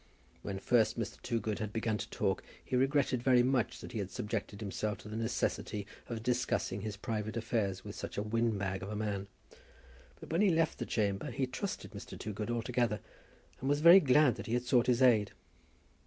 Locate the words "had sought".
14.55-14.87